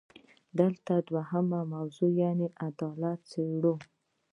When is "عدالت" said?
2.67-3.19